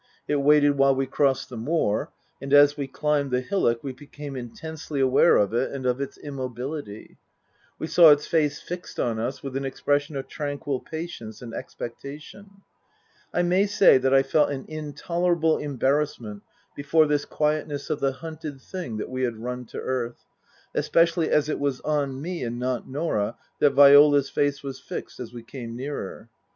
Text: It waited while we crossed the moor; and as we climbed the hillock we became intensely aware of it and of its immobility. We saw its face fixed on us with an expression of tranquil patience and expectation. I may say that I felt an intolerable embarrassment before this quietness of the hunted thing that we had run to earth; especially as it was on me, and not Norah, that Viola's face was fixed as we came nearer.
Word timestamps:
It 0.27 0.37
waited 0.37 0.79
while 0.79 0.95
we 0.95 1.05
crossed 1.05 1.49
the 1.49 1.57
moor; 1.57 2.11
and 2.41 2.55
as 2.55 2.75
we 2.75 2.87
climbed 2.87 3.29
the 3.29 3.41
hillock 3.41 3.83
we 3.83 3.91
became 3.93 4.35
intensely 4.35 4.99
aware 4.99 5.35
of 5.37 5.53
it 5.53 5.71
and 5.71 5.85
of 5.85 6.01
its 6.01 6.17
immobility. 6.17 7.19
We 7.77 7.85
saw 7.85 8.09
its 8.09 8.25
face 8.25 8.59
fixed 8.59 8.99
on 8.99 9.19
us 9.19 9.43
with 9.43 9.55
an 9.55 9.63
expression 9.63 10.15
of 10.15 10.27
tranquil 10.27 10.79
patience 10.79 11.43
and 11.43 11.53
expectation. 11.53 12.63
I 13.31 13.43
may 13.43 13.67
say 13.67 13.99
that 13.99 14.11
I 14.11 14.23
felt 14.23 14.49
an 14.49 14.65
intolerable 14.67 15.59
embarrassment 15.59 16.41
before 16.75 17.05
this 17.05 17.23
quietness 17.25 17.91
of 17.91 17.99
the 17.99 18.11
hunted 18.13 18.59
thing 18.59 18.97
that 18.97 19.07
we 19.09 19.21
had 19.21 19.37
run 19.37 19.65
to 19.65 19.77
earth; 19.79 20.25
especially 20.73 21.29
as 21.29 21.47
it 21.47 21.59
was 21.59 21.79
on 21.81 22.19
me, 22.19 22.41
and 22.43 22.57
not 22.57 22.89
Norah, 22.89 23.35
that 23.59 23.73
Viola's 23.73 24.31
face 24.31 24.63
was 24.63 24.79
fixed 24.79 25.19
as 25.19 25.31
we 25.31 25.43
came 25.43 25.75
nearer. 25.75 26.27